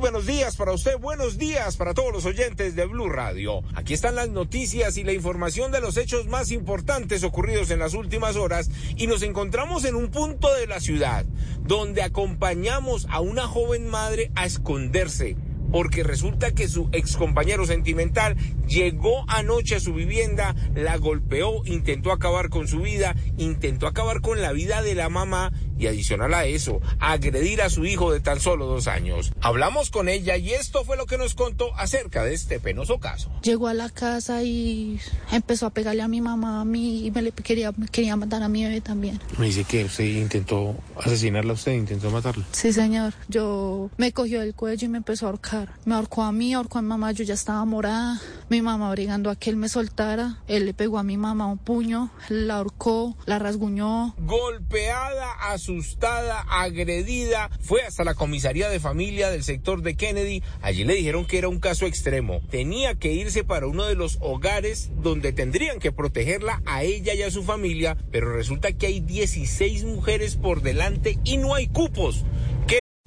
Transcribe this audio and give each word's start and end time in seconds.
buenos 0.00 0.24
días 0.24 0.56
para 0.56 0.72
usted, 0.72 0.98
buenos 0.98 1.36
días 1.36 1.76
para 1.76 1.92
todos 1.92 2.10
los 2.10 2.24
oyentes 2.24 2.74
de 2.74 2.86
Blue 2.86 3.10
Radio. 3.10 3.62
Aquí 3.74 3.92
están 3.92 4.14
las 4.14 4.30
noticias 4.30 4.96
y 4.96 5.04
la 5.04 5.12
información 5.12 5.72
de 5.72 5.82
los 5.82 5.98
hechos 5.98 6.26
más 6.26 6.50
importantes 6.52 7.22
ocurridos 7.22 7.70
en 7.70 7.80
las 7.80 7.92
últimas 7.92 8.36
horas 8.36 8.70
y 8.96 9.06
nos 9.06 9.22
encontramos 9.22 9.84
en 9.84 9.94
un 9.94 10.10
punto 10.10 10.54
de 10.54 10.66
la 10.66 10.80
ciudad 10.80 11.26
donde 11.64 12.02
acompañamos 12.02 13.06
a 13.10 13.20
una 13.20 13.46
joven 13.46 13.88
madre 13.88 14.32
a 14.36 14.46
esconderse 14.46 15.36
porque 15.70 16.02
resulta 16.02 16.52
que 16.52 16.66
su 16.66 16.88
ex 16.92 17.16
compañero 17.16 17.66
sentimental 17.66 18.36
llegó 18.66 19.24
anoche 19.28 19.76
a 19.76 19.80
su 19.80 19.94
vivienda, 19.94 20.54
la 20.74 20.96
golpeó, 20.96 21.62
intentó 21.64 22.10
acabar 22.10 22.48
con 22.48 22.66
su 22.66 22.80
vida, 22.80 23.14
intentó 23.38 23.86
acabar 23.86 24.20
con 24.20 24.40
la 24.40 24.52
vida 24.52 24.82
de 24.82 24.94
la 24.94 25.08
mamá 25.08 25.52
y 25.80 25.86
adicional 25.86 26.34
a 26.34 26.44
eso, 26.44 26.80
agredir 26.98 27.62
a 27.62 27.70
su 27.70 27.86
hijo 27.86 28.12
de 28.12 28.20
tan 28.20 28.38
solo 28.38 28.66
dos 28.66 28.86
años. 28.86 29.32
Hablamos 29.40 29.90
con 29.90 30.08
ella 30.08 30.36
y 30.36 30.50
esto 30.50 30.84
fue 30.84 30.96
lo 30.96 31.06
que 31.06 31.18
nos 31.18 31.34
contó 31.34 31.74
acerca 31.76 32.22
de 32.22 32.34
este 32.34 32.60
penoso 32.60 33.00
caso. 33.00 33.30
Llegó 33.42 33.66
a 33.68 33.74
la 33.74 33.88
casa 33.88 34.42
y 34.42 35.00
empezó 35.32 35.66
a 35.66 35.70
pegarle 35.70 36.02
a 36.02 36.08
mi 36.08 36.20
mamá, 36.20 36.60
a 36.60 36.64
mí 36.64 37.06
y 37.06 37.10
me 37.10 37.22
le 37.22 37.32
quería, 37.32 37.72
quería 37.90 38.16
matar 38.16 38.42
a 38.42 38.48
mi 38.48 38.62
bebé 38.64 38.80
también. 38.80 39.18
Me 39.38 39.46
dice 39.46 39.64
que 39.64 39.84
usted 39.84 40.04
intentó 40.04 40.76
asesinarla 40.96 41.52
a 41.52 41.54
usted, 41.54 41.72
intentó 41.72 42.10
matarla. 42.10 42.44
Sí, 42.52 42.72
señor. 42.72 43.14
Yo 43.28 43.90
me 43.96 44.12
cogió 44.12 44.40
del 44.40 44.54
cuello 44.54 44.86
y 44.86 44.88
me 44.90 44.98
empezó 44.98 45.26
a 45.26 45.30
ahorcar. 45.30 45.72
Me 45.86 45.94
ahorcó 45.94 46.22
a 46.22 46.32
mí, 46.32 46.52
ahorcó 46.52 46.78
a 46.78 46.82
mi 46.82 46.88
mamá, 46.88 47.12
yo 47.12 47.24
ya 47.24 47.34
estaba 47.34 47.64
morada. 47.64 48.20
Mi 48.50 48.62
mamá 48.62 48.90
brigando 48.90 49.30
a 49.30 49.36
que 49.36 49.48
él 49.48 49.54
me 49.54 49.68
soltara. 49.68 50.42
Él 50.48 50.66
le 50.66 50.74
pegó 50.74 50.98
a 50.98 51.04
mi 51.04 51.16
mamá 51.16 51.46
un 51.46 51.58
puño, 51.58 52.10
la 52.28 52.56
ahorcó, 52.56 53.16
la 53.24 53.38
rasguñó. 53.38 54.16
Golpeada 54.18 55.30
asustada, 55.52 56.44
agredida, 56.50 57.48
fue 57.60 57.82
hasta 57.82 58.02
la 58.02 58.14
comisaría 58.14 58.68
de 58.68 58.80
familia 58.80 59.30
del 59.30 59.44
sector 59.44 59.82
de 59.82 59.94
Kennedy. 59.94 60.42
Allí 60.62 60.82
le 60.82 60.96
dijeron 60.96 61.26
que 61.26 61.38
era 61.38 61.48
un 61.48 61.60
caso 61.60 61.86
extremo. 61.86 62.40
Tenía 62.50 62.96
que 62.96 63.12
irse 63.12 63.44
para 63.44 63.68
uno 63.68 63.84
de 63.84 63.94
los 63.94 64.18
hogares 64.20 64.90
donde 64.96 65.32
tendrían 65.32 65.78
que 65.78 65.92
protegerla 65.92 66.60
a 66.66 66.82
ella 66.82 67.14
y 67.14 67.22
a 67.22 67.30
su 67.30 67.44
familia, 67.44 67.96
pero 68.10 68.34
resulta 68.34 68.72
que 68.72 68.88
hay 68.88 68.98
16 68.98 69.84
mujeres 69.84 70.34
por 70.34 70.62
delante 70.62 71.20
y 71.22 71.36
no 71.36 71.54
hay 71.54 71.68
cupos. 71.68 72.24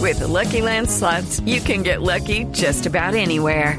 With 0.00 0.18
the 0.18 0.26
Lucky 0.26 0.62
Land 0.62 0.88
slots, 0.88 1.40
you 1.44 1.60
can 1.60 1.84
get 1.84 2.02
lucky 2.02 2.44
just 2.52 2.86
about 2.86 3.14
anywhere. 3.14 3.78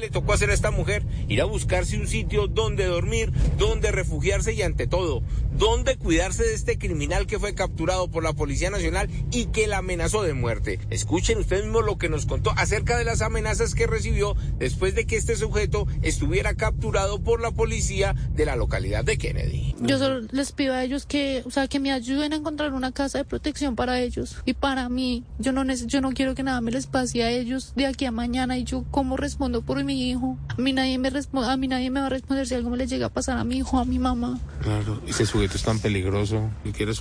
Le 0.00 0.10
tocó 0.10 0.32
hacer 0.32 0.50
a 0.50 0.54
esta 0.54 0.70
mujer? 0.70 1.04
Ir 1.28 1.40
a 1.40 1.44
buscarse 1.44 1.98
un 1.98 2.08
sitio 2.08 2.46
donde 2.46 2.86
dormir, 2.86 3.32
donde 3.58 3.92
refugiarse 3.92 4.52
y 4.52 4.62
ante 4.62 4.86
todo, 4.86 5.22
donde 5.56 5.96
cuidarse 5.96 6.42
de 6.42 6.54
este 6.54 6.78
criminal 6.78 7.26
que 7.26 7.38
fue 7.38 7.54
capturado 7.54 8.10
por 8.10 8.24
la 8.24 8.32
Policía 8.32 8.70
Nacional 8.70 9.08
y 9.30 9.46
que 9.46 9.66
la 9.66 9.78
amenazó 9.78 10.22
de 10.22 10.34
muerte. 10.34 10.80
Escuchen 10.90 11.38
ustedes 11.38 11.64
mismos 11.64 11.84
lo 11.84 11.98
que 11.98 12.08
nos 12.08 12.26
contó 12.26 12.52
acerca 12.56 12.96
de 12.96 13.04
las 13.04 13.22
amenazas 13.22 13.74
que 13.74 13.86
recibió 13.86 14.36
después 14.58 14.94
de 14.94 15.06
que 15.06 15.16
este 15.16 15.36
sujeto 15.36 15.86
estuviera 16.02 16.54
capturado 16.54 17.20
por 17.22 17.40
la 17.40 17.50
policía 17.50 18.14
de 18.34 18.44
la 18.44 18.56
localidad 18.56 19.04
de 19.04 19.18
Kennedy. 19.18 19.74
Yo 19.80 19.98
solo 19.98 20.26
les 20.30 20.52
pido 20.52 20.74
a 20.74 20.82
ellos 20.82 21.06
que, 21.06 21.42
o 21.46 21.50
sea, 21.50 21.68
que 21.68 21.80
me 21.80 21.92
ayuden 21.92 22.32
a 22.32 22.36
encontrar 22.36 22.72
una 22.72 22.92
casa 22.92 23.18
de 23.18 23.24
protección 23.24 23.76
para 23.76 24.00
ellos 24.00 24.36
y 24.44 24.54
para 24.54 24.88
mí. 24.88 25.24
Yo 25.38 25.52
no 25.52 25.60
yo 25.72 26.00
no 26.00 26.12
quiero 26.12 26.34
que 26.34 26.42
nada 26.42 26.60
me 26.60 26.70
les 26.70 26.86
pase 26.86 27.22
a 27.22 27.30
ellos 27.30 27.72
de 27.76 27.86
aquí 27.86 28.04
a 28.06 28.12
mañana 28.12 28.58
y 28.58 28.64
yo 28.64 28.84
cómo 28.90 29.16
respondo 29.16 29.62
por 29.62 29.82
mi 29.84 29.89
hijo. 29.92 30.38
A 30.48 30.60
mí 30.60 30.72
nadie 30.72 30.98
me 30.98 31.10
a 31.10 31.56
mí 31.56 31.68
nadie 31.68 31.90
me 31.90 32.00
va 32.00 32.06
a 32.06 32.10
responder 32.10 32.46
si 32.46 32.54
algo 32.54 32.70
me 32.70 32.76
le 32.76 32.86
llega 32.86 33.06
a 33.06 33.08
pasar 33.08 33.38
a 33.38 33.44
mi 33.44 33.58
hijo, 33.58 33.78
a 33.78 33.84
mi 33.84 33.98
mamá. 33.98 34.38
Claro, 34.62 35.00
ese 35.06 35.26
sujeto 35.26 35.56
es 35.56 35.62
tan 35.62 35.78
peligroso. 35.78 36.50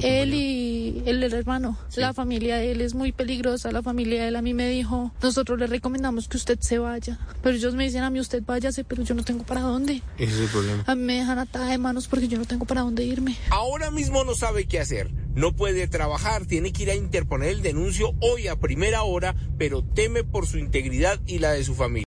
él 0.01 0.33
y 0.33 1.03
el, 1.05 1.23
el 1.23 1.33
hermano, 1.33 1.77
la 1.95 2.13
familia 2.13 2.57
de 2.57 2.71
él 2.71 2.81
es 2.81 2.93
muy 2.93 3.11
peligrosa. 3.11 3.71
La 3.71 3.83
familia 3.83 4.23
de 4.23 4.29
él 4.29 4.35
a 4.35 4.41
mí 4.41 4.53
me 4.53 4.67
dijo, 4.67 5.11
nosotros 5.21 5.59
le 5.59 5.67
recomendamos 5.67 6.27
que 6.27 6.37
usted 6.37 6.59
se 6.59 6.79
vaya. 6.79 7.19
Pero 7.41 7.55
ellos 7.55 7.75
me 7.75 7.83
dicen 7.83 8.03
a 8.03 8.09
mí, 8.09 8.19
usted 8.19 8.43
váyase, 8.45 8.83
pero 8.83 9.03
yo 9.03 9.15
no 9.15 9.23
tengo 9.23 9.43
para 9.43 9.61
dónde. 9.61 10.01
Ese 10.17 10.33
es 10.33 10.39
el 10.41 10.47
problema. 10.47 10.83
A 10.87 10.95
mí 10.95 11.03
me 11.03 11.15
dejan 11.15 11.39
atada 11.39 11.67
de 11.67 11.77
manos 11.77 12.07
porque 12.07 12.27
yo 12.27 12.37
no 12.37 12.45
tengo 12.45 12.65
para 12.65 12.81
dónde 12.81 13.03
irme. 13.03 13.35
Ahora 13.51 13.91
mismo 13.91 14.23
no 14.23 14.35
sabe 14.35 14.65
qué 14.65 14.79
hacer. 14.79 15.11
No 15.35 15.55
puede 15.55 15.87
trabajar, 15.87 16.45
tiene 16.45 16.73
que 16.73 16.83
ir 16.83 16.89
a 16.89 16.95
interponer 16.95 17.49
el 17.49 17.61
denuncio 17.61 18.13
hoy 18.19 18.47
a 18.47 18.59
primera 18.59 19.03
hora, 19.03 19.35
pero 19.57 19.83
teme 19.83 20.23
por 20.23 20.47
su 20.47 20.57
integridad 20.57 21.19
y 21.27 21.39
la 21.39 21.51
de 21.51 21.63
su 21.63 21.75
familia. 21.75 21.89